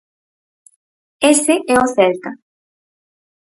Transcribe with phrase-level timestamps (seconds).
[1.33, 2.31] Ese é o Celta.